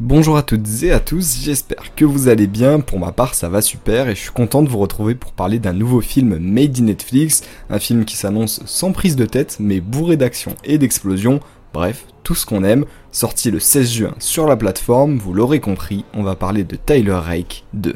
Bonjour 0.00 0.38
à 0.38 0.42
toutes 0.42 0.82
et 0.82 0.92
à 0.92 0.98
tous, 0.98 1.40
j'espère 1.42 1.94
que 1.94 2.06
vous 2.06 2.28
allez 2.28 2.46
bien, 2.46 2.80
pour 2.80 2.98
ma 2.98 3.12
part 3.12 3.34
ça 3.34 3.50
va 3.50 3.60
super 3.60 4.08
et 4.08 4.14
je 4.14 4.20
suis 4.22 4.30
content 4.30 4.62
de 4.62 4.68
vous 4.70 4.78
retrouver 4.78 5.14
pour 5.14 5.32
parler 5.32 5.58
d'un 5.58 5.74
nouveau 5.74 6.00
film 6.00 6.38
made 6.38 6.78
in 6.78 6.84
Netflix, 6.84 7.42
un 7.68 7.78
film 7.78 8.06
qui 8.06 8.16
s'annonce 8.16 8.62
sans 8.64 8.92
prise 8.92 9.14
de 9.14 9.26
tête 9.26 9.58
mais 9.60 9.82
bourré 9.82 10.16
d'action 10.16 10.56
et 10.64 10.78
d'explosion, 10.78 11.40
bref, 11.74 12.06
tout 12.22 12.34
ce 12.34 12.46
qu'on 12.46 12.64
aime, 12.64 12.86
sorti 13.12 13.50
le 13.50 13.60
16 13.60 13.92
juin 13.92 14.14
sur 14.20 14.46
la 14.46 14.56
plateforme, 14.56 15.18
vous 15.18 15.34
l'aurez 15.34 15.60
compris, 15.60 16.06
on 16.14 16.22
va 16.22 16.34
parler 16.34 16.64
de 16.64 16.76
Tyler 16.76 17.12
Rake 17.12 17.66
2. 17.74 17.94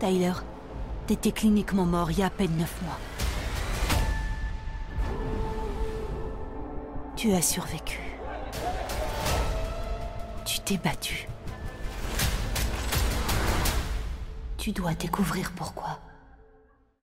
Tyler, 0.00 0.32
t'étais 1.06 1.32
cliniquement 1.32 1.84
mort 1.84 2.10
il 2.10 2.20
y 2.20 2.22
a 2.22 2.26
à 2.28 2.30
peine 2.30 2.56
9 2.58 2.74
mois. 2.86 2.98
Tu 7.16 7.32
as 7.34 7.42
survécu. 7.42 8.13
T'es 10.64 10.78
battu. 10.78 11.28
Tu 14.56 14.72
dois 14.72 14.94
découvrir 14.94 15.52
pourquoi. 15.54 15.98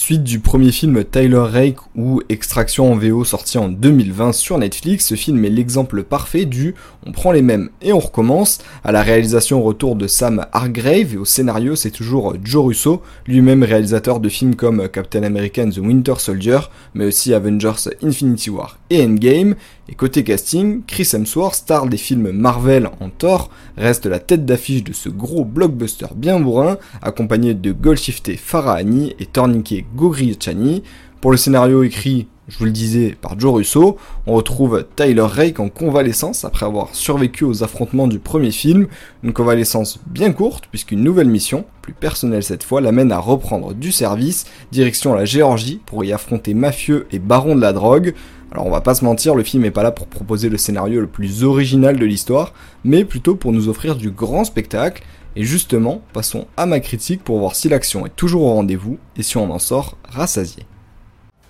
Suite 0.03 0.23
du 0.23 0.39
premier 0.39 0.71
film 0.71 1.03
Tyler 1.03 1.37
Rake 1.37 1.77
ou 1.95 2.23
Extraction 2.27 2.91
en 2.91 2.95
VO 2.95 3.23
sorti 3.23 3.59
en 3.59 3.69
2020 3.69 4.31
sur 4.31 4.57
Netflix, 4.57 5.05
ce 5.05 5.13
film 5.13 5.45
est 5.45 5.49
l'exemple 5.49 6.01
parfait 6.01 6.45
du 6.45 6.73
on 7.05 7.11
prend 7.11 7.31
les 7.31 7.43
mêmes 7.43 7.69
et 7.83 7.93
on 7.93 7.99
recommence. 7.99 8.57
À 8.83 8.91
la 8.91 9.03
réalisation 9.03 9.61
retour 9.61 9.95
de 9.95 10.07
Sam 10.07 10.47
Hargrave 10.53 11.13
et 11.13 11.17
au 11.17 11.25
scénario 11.25 11.75
c'est 11.75 11.91
toujours 11.91 12.33
Joe 12.43 12.65
Russo, 12.65 13.03
lui-même 13.27 13.61
réalisateur 13.61 14.19
de 14.19 14.27
films 14.27 14.55
comme 14.55 14.89
Captain 14.89 15.21
America 15.21 15.61
and 15.61 15.69
the 15.69 15.77
Winter 15.77 16.15
Soldier, 16.17 16.61
mais 16.95 17.05
aussi 17.05 17.35
Avengers 17.35 17.91
Infinity 18.01 18.49
War 18.49 18.79
et 18.89 19.03
Endgame. 19.03 19.53
Et 19.89 19.95
côté 19.95 20.23
casting, 20.23 20.83
Chris 20.87 21.09
Hemsworth, 21.13 21.55
star 21.55 21.85
des 21.85 21.97
films 21.97 22.31
Marvel 22.31 22.89
en 23.01 23.09
Thor, 23.09 23.49
reste 23.75 24.05
la 24.05 24.19
tête 24.19 24.45
d'affiche 24.45 24.85
de 24.85 24.93
ce 24.93 25.09
gros 25.09 25.43
blockbuster 25.43 26.05
bien 26.15 26.39
bourrin, 26.39 26.77
accompagné 27.01 27.53
de 27.53 27.73
Goldshifté 27.73 28.37
Farahani 28.37 29.13
et 29.19 29.25
Tornike 29.25 29.85
Gogrichani. 29.95 30.83
Pour 31.21 31.31
le 31.31 31.37
scénario 31.37 31.83
écrit, 31.83 32.27
je 32.47 32.57
vous 32.57 32.65
le 32.65 32.71
disais, 32.71 33.15
par 33.21 33.39
Joe 33.39 33.53
Russo, 33.53 33.97
on 34.27 34.33
retrouve 34.33 34.85
Tyler 34.95 35.21
Rake 35.21 35.59
en 35.59 35.69
convalescence 35.69 36.43
après 36.43 36.65
avoir 36.65 36.93
survécu 36.93 37.45
aux 37.45 37.63
affrontements 37.63 38.07
du 38.07 38.19
premier 38.19 38.51
film, 38.51 38.87
une 39.23 39.31
convalescence 39.31 39.99
bien 40.07 40.33
courte 40.33 40.65
puisqu'une 40.69 41.03
nouvelle 41.03 41.29
mission, 41.29 41.65
plus 41.81 41.93
personnelle 41.93 42.43
cette 42.43 42.63
fois, 42.63 42.81
l'amène 42.81 43.11
à 43.11 43.19
reprendre 43.19 43.73
du 43.73 43.91
service, 43.91 44.45
direction 44.71 45.13
la 45.13 45.25
Géorgie 45.25 45.79
pour 45.85 46.03
y 46.03 46.11
affronter 46.11 46.53
mafieux 46.53 47.07
et 47.11 47.19
barons 47.19 47.55
de 47.55 47.61
la 47.61 47.71
drogue. 47.71 48.13
Alors 48.51 48.65
on 48.65 48.69
va 48.69 48.81
pas 48.81 48.95
se 48.95 49.05
mentir, 49.05 49.33
le 49.33 49.43
film 49.43 49.63
est 49.63 49.71
pas 49.71 49.81
là 49.81 49.91
pour 49.91 50.07
proposer 50.07 50.49
le 50.49 50.57
scénario 50.57 50.99
le 50.99 51.07
plus 51.07 51.45
original 51.45 51.97
de 51.97 52.05
l'histoire, 52.05 52.53
mais 52.83 53.05
plutôt 53.05 53.35
pour 53.35 53.53
nous 53.53 53.69
offrir 53.69 53.95
du 53.95 54.11
grand 54.11 54.43
spectacle, 54.43 55.03
et 55.37 55.43
justement, 55.43 56.01
passons 56.11 56.47
à 56.57 56.65
ma 56.65 56.81
critique 56.81 57.23
pour 57.23 57.39
voir 57.39 57.55
si 57.55 57.69
l'action 57.69 58.05
est 58.05 58.13
toujours 58.13 58.43
au 58.43 58.53
rendez-vous 58.53 58.99
et 59.15 59.23
si 59.23 59.37
on 59.37 59.49
en 59.49 59.59
sort 59.59 59.97
rassasié. 60.09 60.65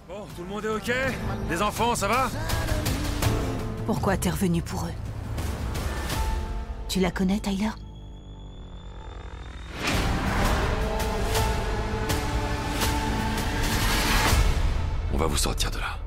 Bon, 0.07 0.25
tout 0.35 0.43
le 0.43 0.49
monde 0.49 0.65
est 0.65 0.69
ok? 0.69 0.93
Les 1.49 1.61
enfants, 1.63 1.95
ça 1.95 2.07
va? 2.07 2.29
Pourquoi 3.87 4.15
t'es 4.17 4.29
revenu 4.29 4.61
pour 4.61 4.85
eux? 4.85 4.93
Tu 6.87 6.99
la 6.99 7.09
connais, 7.09 7.39
Tyler? 7.39 7.71
On 15.11 15.17
va 15.17 15.25
vous 15.25 15.37
sortir 15.37 15.71
de 15.71 15.77
là. 15.77 16.00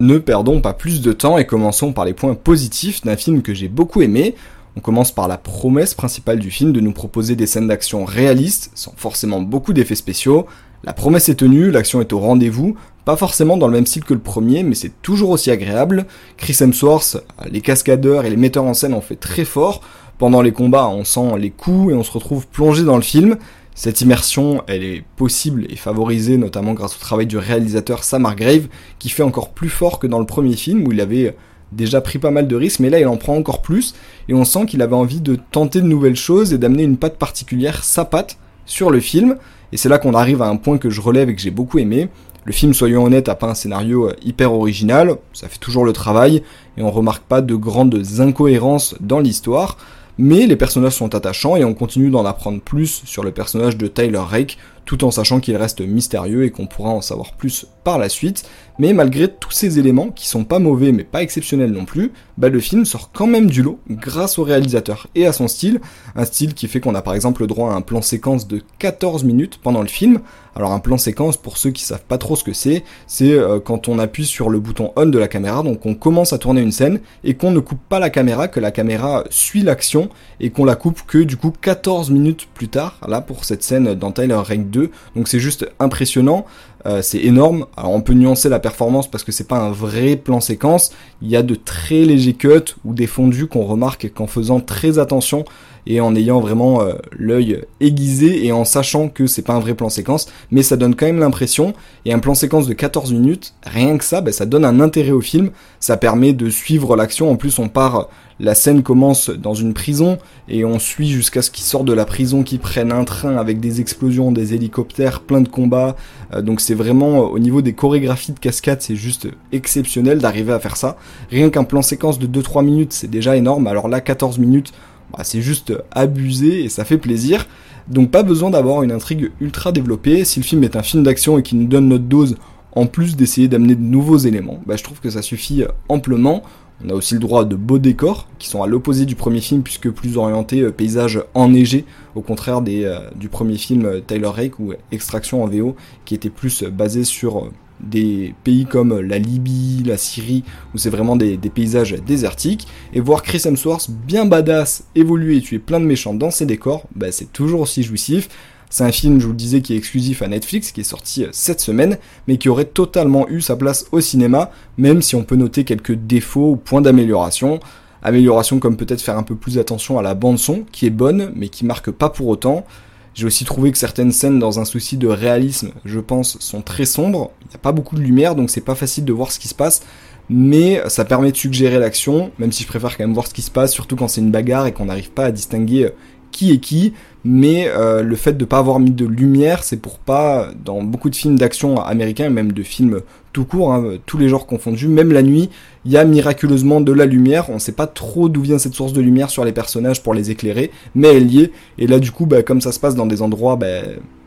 Ne 0.00 0.18
perdons 0.18 0.60
pas 0.60 0.72
plus 0.72 1.02
de 1.02 1.12
temps 1.12 1.38
et 1.38 1.46
commençons 1.46 1.92
par 1.92 2.04
les 2.04 2.14
points 2.14 2.34
positifs 2.34 3.02
d'un 3.02 3.14
film 3.14 3.42
que 3.42 3.54
j'ai 3.54 3.68
beaucoup 3.68 4.02
aimé. 4.02 4.34
On 4.76 4.80
commence 4.80 5.12
par 5.12 5.28
la 5.28 5.38
promesse 5.38 5.94
principale 5.94 6.40
du 6.40 6.50
film 6.50 6.72
de 6.72 6.80
nous 6.80 6.90
proposer 6.90 7.36
des 7.36 7.46
scènes 7.46 7.68
d'action 7.68 8.04
réalistes, 8.04 8.72
sans 8.74 8.92
forcément 8.96 9.40
beaucoup 9.40 9.72
d'effets 9.72 9.94
spéciaux. 9.94 10.46
La 10.82 10.94
promesse 10.94 11.28
est 11.28 11.36
tenue, 11.36 11.70
l'action 11.70 12.00
est 12.00 12.12
au 12.12 12.18
rendez-vous, 12.18 12.74
pas 13.04 13.16
forcément 13.16 13.56
dans 13.56 13.68
le 13.68 13.74
même 13.74 13.86
style 13.86 14.02
que 14.02 14.14
le 14.14 14.20
premier, 14.20 14.64
mais 14.64 14.74
c'est 14.74 15.00
toujours 15.00 15.30
aussi 15.30 15.52
agréable. 15.52 16.06
Chris 16.38 16.56
Hemsworth, 16.60 17.18
les 17.48 17.60
cascadeurs 17.60 18.24
et 18.24 18.30
les 18.30 18.36
metteurs 18.36 18.64
en 18.64 18.74
scène 18.74 18.94
ont 18.94 19.00
fait 19.00 19.14
très 19.14 19.44
fort. 19.44 19.80
Pendant 20.18 20.42
les 20.42 20.52
combats, 20.52 20.88
on 20.88 21.04
sent 21.04 21.38
les 21.38 21.50
coups 21.50 21.92
et 21.92 21.94
on 21.94 22.02
se 22.02 22.10
retrouve 22.10 22.48
plongé 22.48 22.82
dans 22.82 22.96
le 22.96 23.02
film. 23.02 23.36
Cette 23.76 24.02
immersion, 24.02 24.62
elle 24.68 24.84
est 24.84 25.02
possible 25.16 25.66
et 25.68 25.74
favorisée 25.74 26.36
notamment 26.36 26.74
grâce 26.74 26.94
au 26.94 27.00
travail 27.00 27.26
du 27.26 27.38
réalisateur 27.38 28.04
Sam 28.04 28.24
Hargrave, 28.24 28.68
qui 29.00 29.08
fait 29.08 29.24
encore 29.24 29.50
plus 29.50 29.68
fort 29.68 29.98
que 29.98 30.06
dans 30.06 30.20
le 30.20 30.26
premier 30.26 30.54
film 30.54 30.86
où 30.86 30.92
il 30.92 31.00
avait 31.00 31.36
déjà 31.72 32.00
pris 32.00 32.20
pas 32.20 32.30
mal 32.30 32.46
de 32.46 32.54
risques, 32.54 32.78
mais 32.78 32.88
là 32.88 33.00
il 33.00 33.08
en 33.08 33.16
prend 33.16 33.36
encore 33.36 33.62
plus, 33.62 33.96
et 34.28 34.34
on 34.34 34.44
sent 34.44 34.66
qu'il 34.66 34.80
avait 34.80 34.94
envie 34.94 35.20
de 35.20 35.36
tenter 35.50 35.80
de 35.80 35.88
nouvelles 35.88 36.14
choses 36.14 36.52
et 36.52 36.58
d'amener 36.58 36.84
une 36.84 36.96
patte 36.96 37.16
particulière, 37.18 37.82
sa 37.82 38.04
patte, 38.04 38.38
sur 38.64 38.90
le 38.90 39.00
film, 39.00 39.36
et 39.72 39.76
c'est 39.76 39.88
là 39.88 39.98
qu'on 39.98 40.14
arrive 40.14 40.40
à 40.40 40.46
un 40.46 40.56
point 40.56 40.78
que 40.78 40.88
je 40.88 41.00
relève 41.00 41.28
et 41.28 41.34
que 41.34 41.42
j'ai 41.42 41.50
beaucoup 41.50 41.78
aimé. 41.78 42.08
Le 42.44 42.52
film, 42.52 42.74
soyons 42.74 43.04
honnêtes, 43.04 43.28
a 43.28 43.34
pas 43.34 43.48
un 43.48 43.54
scénario 43.54 44.10
hyper 44.22 44.52
original, 44.52 45.16
ça 45.32 45.48
fait 45.48 45.58
toujours 45.58 45.84
le 45.84 45.92
travail, 45.92 46.44
et 46.76 46.82
on 46.82 46.92
remarque 46.92 47.24
pas 47.24 47.40
de 47.40 47.54
grandes 47.56 48.00
incohérences 48.20 48.94
dans 49.00 49.18
l'histoire, 49.18 49.78
mais 50.18 50.46
les 50.46 50.56
personnages 50.56 50.94
sont 50.94 51.14
attachants 51.14 51.56
et 51.56 51.64
on 51.64 51.74
continue 51.74 52.10
d'en 52.10 52.24
apprendre 52.24 52.60
plus 52.60 53.02
sur 53.04 53.24
le 53.24 53.32
personnage 53.32 53.76
de 53.76 53.86
Tyler 53.86 54.18
Rake, 54.18 54.58
tout 54.84 55.04
en 55.04 55.10
sachant 55.10 55.40
qu'il 55.40 55.56
reste 55.56 55.80
mystérieux 55.80 56.44
et 56.44 56.50
qu'on 56.50 56.66
pourra 56.66 56.90
en 56.90 57.00
savoir 57.00 57.32
plus 57.32 57.66
par 57.84 57.98
la 57.98 58.08
suite. 58.08 58.44
Mais 58.78 58.92
malgré 58.92 59.28
tous 59.28 59.52
ces 59.52 59.78
éléments, 59.78 60.08
qui 60.08 60.26
sont 60.26 60.44
pas 60.44 60.58
mauvais 60.58 60.90
mais 60.90 61.04
pas 61.04 61.22
exceptionnels 61.22 61.70
non 61.70 61.84
plus, 61.84 62.12
bah 62.38 62.48
le 62.48 62.58
film 62.58 62.84
sort 62.84 63.10
quand 63.12 63.28
même 63.28 63.48
du 63.48 63.62
lot 63.62 63.78
grâce 63.88 64.38
au 64.38 64.42
réalisateur 64.42 65.06
et 65.14 65.26
à 65.26 65.32
son 65.32 65.46
style. 65.46 65.80
Un 66.16 66.24
style 66.24 66.54
qui 66.54 66.66
fait 66.66 66.80
qu'on 66.80 66.96
a 66.96 67.02
par 67.02 67.14
exemple 67.14 67.42
le 67.42 67.46
droit 67.46 67.70
à 67.70 67.74
un 67.74 67.82
plan 67.82 68.02
séquence 68.02 68.48
de 68.48 68.62
14 68.78 69.22
minutes 69.22 69.60
pendant 69.62 69.82
le 69.82 69.88
film. 69.88 70.20
Alors 70.56 70.72
un 70.72 70.78
plan 70.78 70.98
séquence, 70.98 71.36
pour 71.36 71.58
ceux 71.58 71.70
qui 71.70 71.82
savent 71.82 72.04
pas 72.04 72.18
trop 72.18 72.36
ce 72.36 72.44
que 72.44 72.52
c'est, 72.52 72.84
c'est 73.06 73.32
euh, 73.32 73.58
quand 73.58 73.88
on 73.88 73.98
appuie 73.98 74.26
sur 74.26 74.50
le 74.50 74.60
bouton 74.60 74.92
on 74.96 75.06
de 75.06 75.18
la 75.18 75.26
caméra, 75.26 75.62
donc 75.62 75.84
on 75.84 75.94
commence 75.94 76.32
à 76.32 76.38
tourner 76.38 76.60
une 76.60 76.70
scène 76.70 77.00
et 77.24 77.34
qu'on 77.34 77.50
ne 77.50 77.58
coupe 77.58 77.80
pas 77.88 77.98
la 77.98 78.10
caméra, 78.10 78.46
que 78.46 78.60
la 78.60 78.70
caméra 78.70 79.24
suit 79.30 79.62
l'action 79.62 80.10
et 80.40 80.50
qu'on 80.50 80.64
la 80.64 80.76
coupe 80.76 81.02
que 81.06 81.18
du 81.18 81.36
coup 81.36 81.52
14 81.60 82.10
minutes 82.10 82.48
plus 82.54 82.68
tard, 82.68 83.00
là 83.08 83.20
pour 83.20 83.44
cette 83.44 83.62
scène 83.64 83.94
dans 83.94 84.12
Tyler 84.12 84.34
Rake 84.34 84.70
2. 84.74 84.90
Donc 85.16 85.28
c'est 85.28 85.38
juste 85.40 85.66
impressionnant. 85.78 86.46
Euh, 86.86 87.00
c'est 87.02 87.18
énorme. 87.18 87.66
Alors 87.76 87.92
on 87.92 88.00
peut 88.00 88.12
nuancer 88.12 88.48
la 88.48 88.58
performance 88.58 89.10
parce 89.10 89.24
que 89.24 89.32
c'est 89.32 89.48
pas 89.48 89.58
un 89.58 89.70
vrai 89.70 90.16
plan 90.16 90.40
séquence. 90.40 90.92
Il 91.22 91.28
y 91.28 91.36
a 91.36 91.42
de 91.42 91.54
très 91.54 92.04
légers 92.04 92.34
cuts 92.34 92.74
ou 92.84 92.94
des 92.94 93.06
fondus 93.06 93.46
qu'on 93.46 93.64
remarque 93.64 94.12
qu'en 94.12 94.26
faisant 94.26 94.60
très 94.60 94.98
attention 94.98 95.44
et 95.86 96.00
en 96.00 96.14
ayant 96.14 96.40
vraiment 96.40 96.82
euh, 96.82 96.94
l'œil 97.12 97.62
aiguisé 97.80 98.46
et 98.46 98.52
en 98.52 98.64
sachant 98.64 99.08
que 99.08 99.26
c'est 99.26 99.42
pas 99.42 99.54
un 99.54 99.60
vrai 99.60 99.74
plan 99.74 99.88
séquence, 99.88 100.28
mais 100.50 100.62
ça 100.62 100.76
donne 100.76 100.94
quand 100.94 101.06
même 101.06 101.18
l'impression. 101.18 101.74
Et 102.04 102.12
un 102.12 102.18
plan 102.18 102.34
séquence 102.34 102.66
de 102.66 102.74
14 102.74 103.12
minutes, 103.12 103.54
rien 103.64 103.98
que 103.98 104.04
ça, 104.04 104.20
ben, 104.20 104.32
ça 104.32 104.46
donne 104.46 104.64
un 104.64 104.80
intérêt 104.80 105.10
au 105.10 105.20
film. 105.20 105.50
Ça 105.80 105.96
permet 105.96 106.32
de 106.32 106.48
suivre 106.50 106.96
l'action. 106.96 107.30
En 107.30 107.36
plus, 107.36 107.58
on 107.58 107.68
part 107.68 108.08
la 108.40 108.54
scène 108.54 108.82
commence 108.82 109.30
dans 109.30 109.54
une 109.54 109.74
prison 109.74 110.18
et 110.48 110.64
on 110.64 110.78
suit 110.78 111.08
jusqu'à 111.08 111.40
ce 111.40 111.50
qu'ils 111.50 111.64
sortent 111.64 111.84
de 111.84 111.92
la 111.92 112.04
prison, 112.04 112.42
qu'ils 112.42 112.58
prennent 112.58 112.90
un 112.90 113.04
train 113.04 113.36
avec 113.36 113.60
des 113.60 113.80
explosions, 113.80 114.32
des 114.32 114.54
hélicoptères, 114.54 115.20
plein 115.20 115.40
de 115.40 115.48
combats. 115.48 115.94
Euh, 116.32 116.42
donc 116.42 116.60
c'est 116.60 116.73
vraiment 116.74 117.30
au 117.30 117.38
niveau 117.38 117.62
des 117.62 117.72
chorégraphies 117.72 118.32
de 118.32 118.38
cascade, 118.38 118.82
c'est 118.82 118.96
juste 118.96 119.28
exceptionnel 119.52 120.18
d'arriver 120.18 120.52
à 120.52 120.60
faire 120.60 120.76
ça. 120.76 120.96
Rien 121.30 121.50
qu'un 121.50 121.64
plan 121.64 121.82
séquence 121.82 122.18
de 122.18 122.26
2-3 122.26 122.64
minutes, 122.64 122.92
c'est 122.92 123.10
déjà 123.10 123.36
énorme. 123.36 123.66
Alors 123.66 123.88
là, 123.88 124.00
14 124.00 124.38
minutes, 124.38 124.72
bah, 125.12 125.24
c'est 125.24 125.42
juste 125.42 125.72
abusé 125.90 126.64
et 126.64 126.68
ça 126.68 126.84
fait 126.84 126.98
plaisir. 126.98 127.46
Donc 127.88 128.10
pas 128.10 128.22
besoin 128.22 128.50
d'avoir 128.50 128.82
une 128.82 128.92
intrigue 128.92 129.30
ultra 129.40 129.72
développée. 129.72 130.24
Si 130.24 130.40
le 130.40 130.44
film 130.44 130.64
est 130.64 130.76
un 130.76 130.82
film 130.82 131.02
d'action 131.02 131.38
et 131.38 131.42
qu'il 131.42 131.58
nous 131.58 131.66
donne 131.66 131.88
notre 131.88 132.04
dose, 132.04 132.36
en 132.72 132.86
plus 132.86 133.16
d'essayer 133.16 133.46
d'amener 133.46 133.74
de 133.74 133.82
nouveaux 133.82 134.16
éléments, 134.16 134.60
bah, 134.66 134.76
je 134.76 134.82
trouve 134.82 135.00
que 135.00 135.10
ça 135.10 135.22
suffit 135.22 135.64
amplement. 135.88 136.42
On 136.82 136.90
a 136.90 136.94
aussi 136.94 137.14
le 137.14 137.20
droit 137.20 137.44
de 137.44 137.54
beaux 137.56 137.78
décors, 137.78 138.28
qui 138.38 138.48
sont 138.48 138.62
à 138.62 138.66
l'opposé 138.66 139.06
du 139.06 139.14
premier 139.14 139.40
film, 139.40 139.62
puisque 139.62 139.90
plus 139.90 140.16
orientés 140.16 140.60
euh, 140.60 140.72
paysage 140.72 141.22
enneigé, 141.34 141.84
au 142.14 142.20
contraire 142.20 142.60
euh, 142.66 143.10
du 143.14 143.28
premier 143.28 143.56
film 143.56 143.86
euh, 143.86 144.00
Tyler 144.00 144.28
Rake 144.28 144.58
ou 144.58 144.72
Extraction 144.90 145.44
en 145.44 145.46
VO, 145.46 145.76
qui 146.04 146.14
était 146.14 146.30
plus 146.30 146.64
basé 146.64 147.04
sur 147.04 147.50
des 147.80 148.34
pays 148.44 148.66
comme 148.66 149.00
la 149.00 149.18
Libye, 149.18 149.82
la 149.84 149.96
Syrie, 149.96 150.44
où 150.74 150.78
c'est 150.78 150.90
vraiment 150.90 151.16
des, 151.16 151.36
paysages 151.36 151.96
désertiques, 152.06 152.66
et 152.92 153.00
voir 153.00 153.22
Chris 153.22 153.42
Hemsworth 153.44 153.90
bien 153.90 154.24
badass 154.24 154.84
évoluer 154.94 155.36
et 155.36 155.40
tuer 155.40 155.58
plein 155.58 155.80
de 155.80 155.84
méchants 155.84 156.14
dans 156.14 156.30
ses 156.30 156.46
décors, 156.46 156.84
bah, 156.94 157.12
c'est 157.12 157.32
toujours 157.32 157.60
aussi 157.60 157.82
jouissif. 157.82 158.28
C'est 158.74 158.82
un 158.82 158.90
film, 158.90 159.20
je 159.20 159.26
vous 159.26 159.30
le 159.30 159.38
disais, 159.38 159.60
qui 159.60 159.72
est 159.72 159.76
exclusif 159.76 160.20
à 160.20 160.26
Netflix, 160.26 160.72
qui 160.72 160.80
est 160.80 160.82
sorti 160.82 161.22
euh, 161.22 161.28
cette 161.30 161.60
semaine, 161.60 161.96
mais 162.26 162.38
qui 162.38 162.48
aurait 162.48 162.64
totalement 162.64 163.28
eu 163.28 163.40
sa 163.40 163.54
place 163.54 163.86
au 163.92 164.00
cinéma, 164.00 164.50
même 164.78 165.00
si 165.00 165.14
on 165.14 165.22
peut 165.22 165.36
noter 165.36 165.62
quelques 165.62 165.92
défauts 165.94 166.50
ou 166.50 166.56
points 166.56 166.80
d'amélioration. 166.80 167.60
Amélioration 168.02 168.58
comme 168.58 168.76
peut-être 168.76 169.00
faire 169.00 169.16
un 169.16 169.22
peu 169.22 169.36
plus 169.36 169.58
attention 169.58 169.96
à 170.00 170.02
la 170.02 170.14
bande 170.14 170.40
son, 170.40 170.64
qui 170.72 170.86
est 170.86 170.90
bonne, 170.90 171.30
mais 171.36 171.50
qui 171.50 171.64
marque 171.64 171.92
pas 171.92 172.08
pour 172.10 172.26
autant. 172.26 172.66
J'ai 173.14 173.26
aussi 173.26 173.44
trouvé 173.44 173.70
que 173.70 173.78
certaines 173.78 174.10
scènes, 174.10 174.40
dans 174.40 174.58
un 174.58 174.64
souci 174.64 174.96
de 174.96 175.06
réalisme, 175.06 175.70
je 175.84 176.00
pense, 176.00 176.36
sont 176.40 176.60
très 176.60 176.84
sombres. 176.84 177.30
Il 177.42 177.50
n'y 177.50 177.54
a 177.54 177.58
pas 177.58 177.70
beaucoup 177.70 177.94
de 177.94 178.00
lumière, 178.00 178.34
donc 178.34 178.50
c'est 178.50 178.60
pas 178.60 178.74
facile 178.74 179.04
de 179.04 179.12
voir 179.12 179.30
ce 179.30 179.38
qui 179.38 179.46
se 179.46 179.54
passe. 179.54 179.82
mais 180.28 180.82
ça 180.88 181.04
permet 181.04 181.30
de 181.30 181.36
suggérer 181.36 181.78
l'action, 181.78 182.32
même 182.40 182.50
si 182.50 182.64
je 182.64 182.68
préfère 182.68 182.96
quand 182.96 183.04
même 183.04 183.14
voir 183.14 183.28
ce 183.28 183.34
qui 183.34 183.42
se 183.42 183.52
passe, 183.52 183.72
surtout 183.72 183.94
quand 183.94 184.08
c'est 184.08 184.20
une 184.20 184.32
bagarre 184.32 184.66
et 184.66 184.72
qu'on 184.72 184.86
n'arrive 184.86 185.12
pas 185.12 185.26
à 185.26 185.30
distinguer 185.30 185.92
qui 186.34 186.50
est 186.50 186.58
qui, 186.58 186.92
mais 187.24 187.68
euh, 187.68 188.02
le 188.02 188.16
fait 188.16 188.34
de 188.34 188.44
ne 188.44 188.48
pas 188.48 188.58
avoir 188.58 188.78
mis 188.78 188.90
de 188.90 189.06
lumière, 189.06 189.64
c'est 189.64 189.78
pour 189.78 189.98
pas, 189.98 190.50
dans 190.62 190.82
beaucoup 190.82 191.08
de 191.08 191.16
films 191.16 191.38
d'action 191.38 191.80
américains, 191.80 192.28
même 192.28 192.52
de 192.52 192.62
films 192.62 193.00
tout 193.32 193.44
court, 193.44 193.72
hein, 193.72 193.94
tous 194.06 194.18
les 194.18 194.28
genres 194.28 194.46
confondus, 194.46 194.88
même 194.88 195.10
la 195.10 195.22
nuit, 195.22 195.48
il 195.84 195.92
y 195.92 195.96
a 195.96 196.04
miraculeusement 196.04 196.80
de 196.80 196.92
la 196.92 197.06
lumière, 197.06 197.50
on 197.50 197.58
sait 197.58 197.72
pas 197.72 197.86
trop 197.86 198.28
d'où 198.28 198.42
vient 198.42 198.58
cette 198.58 198.74
source 198.74 198.92
de 198.92 199.00
lumière 199.00 199.30
sur 199.30 199.44
les 199.44 199.52
personnages 199.52 200.02
pour 200.02 200.14
les 200.14 200.30
éclairer, 200.30 200.70
mais 200.94 201.08
elle 201.08 201.32
y 201.32 201.42
est, 201.42 201.52
et 201.78 201.86
là 201.86 201.98
du 201.98 202.12
coup, 202.12 202.26
bah, 202.26 202.42
comme 202.42 202.60
ça 202.60 202.72
se 202.72 202.78
passe 202.78 202.94
dans 202.94 203.06
des 203.06 203.22
endroits, 203.22 203.56
bah, 203.56 203.80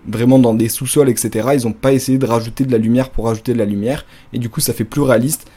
vraiment 0.07 0.39
dans 0.39 0.53
des 0.53 0.67
sous-sols, 0.67 1.09
etc., 1.09 1.49
ils 1.53 1.67
ont 1.67 1.73
pas 1.73 1.94
essayé 1.94 2.17
de 2.17 2.25
rajouter 2.25 2.65
de 2.65 2.71
la 2.71 2.77
lumière 2.79 3.11
pour 3.11 3.25
rajouter 3.25 3.53
de 3.53 3.59
la 3.59 3.65
lumière, 3.65 4.05
et 4.33 4.39
du 4.39 4.49
coup 4.49 4.59
ça 4.59 4.73
fait 4.73 4.83
plus 4.83 5.01
réaliste, 5.01 5.47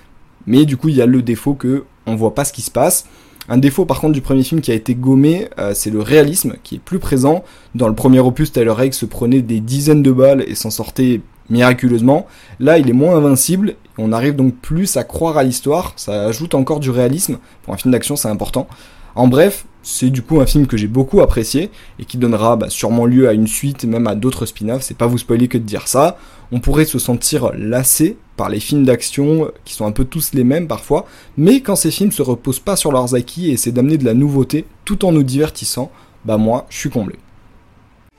mais 0.47 0.67
du 0.67 0.77
coup 0.77 0.89
il 0.89 0.97
y 0.97 1.03
a 1.03 1.07
le 1.07 1.23
défaut 1.23 1.55
que 1.55 1.85
on 2.07 2.17
voit 2.17 2.35
pas 2.35 2.45
ce 2.45 2.53
qui 2.53 2.63
se 2.63 2.71
passe, 2.71 3.07
un 3.51 3.59
défaut 3.59 3.85
par 3.85 4.01
contre 4.01 4.13
du 4.13 4.21
premier 4.21 4.45
film 4.45 4.61
qui 4.61 4.71
a 4.71 4.75
été 4.75 4.95
gommé, 4.95 5.49
euh, 5.59 5.73
c'est 5.75 5.91
le 5.91 6.01
réalisme 6.01 6.55
qui 6.63 6.77
est 6.77 6.79
plus 6.79 7.01
présent. 7.01 7.45
Dans 7.75 7.89
le 7.89 7.95
premier 7.95 8.21
opus, 8.21 8.53
Tyler 8.53 8.71
Rake 8.71 8.95
se 8.95 9.05
prenait 9.05 9.43
des 9.43 9.59
dizaines 9.59 10.05
de 10.05 10.13
balles 10.13 10.45
et 10.47 10.55
s'en 10.55 10.71
sortait 10.71 11.21
miraculeusement. 11.51 12.27
Là, 12.61 12.79
il 12.79 12.89
est 12.89 12.95
moins 12.95 13.17
invincible, 13.17 13.75
on 13.99 14.13
arrive 14.13 14.37
donc 14.37 14.55
plus 14.55 14.97
à 14.97 15.03
croire 15.03 15.37
à 15.37 15.43
l'histoire, 15.43 15.93
ça 15.97 16.27
ajoute 16.27 16.55
encore 16.55 16.79
du 16.79 16.91
réalisme. 16.91 17.39
Pour 17.65 17.75
un 17.75 17.77
film 17.77 17.91
d'action, 17.91 18.15
c'est 18.15 18.29
important. 18.29 18.69
En 19.17 19.27
bref, 19.27 19.67
c'est 19.83 20.11
du 20.11 20.23
coup 20.23 20.41
un 20.41 20.47
film 20.47 20.67
que 20.67 20.77
j'ai 20.77 20.87
beaucoup 20.87 21.21
apprécié 21.21 21.71
et 21.99 22.05
qui 22.05 22.19
donnera 22.19 22.57
bah, 22.57 22.69
sûrement 22.71 23.07
lieu 23.07 23.29
à 23.29 23.33
une 23.33 23.47
suite 23.47 23.85
et 23.85 23.87
même 23.87 24.07
à 24.07 24.15
d'autres 24.15 24.47
spin-offs. 24.47 24.83
C'est 24.83 24.97
pas 24.97 25.07
vous 25.07 25.19
spoiler 25.19 25.49
que 25.49 25.59
de 25.59 25.65
dire 25.65 25.89
ça. 25.89 26.19
On 26.53 26.61
pourrait 26.61 26.85
se 26.85 26.99
sentir 26.99 27.53
lassé 27.57 28.19
par 28.37 28.49
les 28.49 28.61
films 28.61 28.85
d'action 28.85 29.51
qui 29.65 29.75
sont 29.75 29.87
un 29.87 29.93
peu 29.93 30.05
tous 30.05 30.33
les 30.35 30.45
mêmes 30.45 30.67
parfois, 30.67 31.07
mais 31.37 31.61
quand 31.61 31.77
ces 31.77 31.91
films 31.91 32.13
se 32.13 32.23
reposent 32.23 32.59
pas 32.59 32.77
sur 32.77 32.93
leurs 32.93 33.15
acquis 33.15 33.51
et 33.51 33.53
essaient 33.53 33.73
d'amener 33.73 33.99
de 33.99 34.05
la 34.05 34.15
nouveauté 34.15 34.65
tout 34.85 35.05
en 35.05 35.13
nous 35.13 35.23
divertissant, 35.23 35.91
bah 36.25 36.37
moi 36.37 36.67
je 36.69 36.79
suis 36.79 36.91
comblé. 36.91 37.17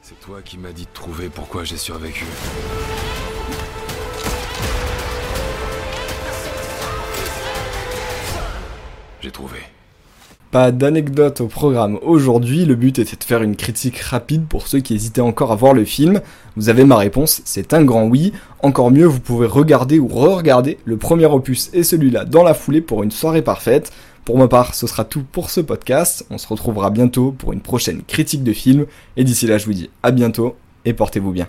C'est 0.01 0.19
toi 0.19 0.41
qui 0.43 0.57
m'as 0.57 0.71
dit 0.71 0.83
de 0.83 0.93
trouver 0.93 1.29
pourquoi 1.29 1.63
j'ai 1.63 1.77
survécu. 1.77 2.25
J'ai 9.21 9.31
trouvé. 9.31 9.57
Pas 10.51 10.73
d'anecdote 10.73 11.39
au 11.39 11.47
programme 11.47 11.97
aujourd'hui, 12.01 12.65
le 12.65 12.75
but 12.75 12.99
était 12.99 13.15
de 13.15 13.23
faire 13.23 13.41
une 13.41 13.55
critique 13.55 13.97
rapide 13.99 14.47
pour 14.47 14.67
ceux 14.67 14.79
qui 14.79 14.93
hésitaient 14.93 15.21
encore 15.21 15.53
à 15.53 15.55
voir 15.55 15.73
le 15.73 15.85
film. 15.85 16.19
Vous 16.57 16.67
avez 16.67 16.83
ma 16.83 16.97
réponse, 16.97 17.41
c'est 17.45 17.73
un 17.73 17.85
grand 17.85 18.03
oui. 18.03 18.33
Encore 18.61 18.91
mieux, 18.91 19.05
vous 19.05 19.21
pouvez 19.21 19.47
regarder 19.47 19.97
ou 19.97 20.09
re-regarder 20.09 20.77
le 20.83 20.97
premier 20.97 21.25
opus 21.25 21.69
et 21.71 21.83
celui-là 21.83 22.25
dans 22.25 22.43
la 22.43 22.53
foulée 22.53 22.81
pour 22.81 23.01
une 23.01 23.11
soirée 23.11 23.41
parfaite. 23.41 23.93
Pour 24.25 24.37
ma 24.37 24.49
part, 24.49 24.75
ce 24.75 24.87
sera 24.87 25.05
tout 25.05 25.23
pour 25.23 25.49
ce 25.49 25.61
podcast. 25.61 26.25
On 26.29 26.37
se 26.37 26.49
retrouvera 26.49 26.89
bientôt 26.89 27.31
pour 27.31 27.53
une 27.53 27.61
prochaine 27.61 28.01
critique 28.03 28.43
de 28.43 28.51
film. 28.51 28.87
Et 29.15 29.23
d'ici 29.23 29.47
là, 29.47 29.57
je 29.57 29.67
vous 29.67 29.73
dis 29.73 29.89
à 30.03 30.11
bientôt 30.11 30.57
et 30.83 30.91
portez-vous 30.91 31.31
bien. 31.31 31.47